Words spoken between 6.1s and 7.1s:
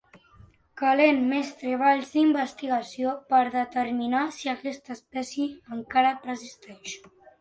persisteix.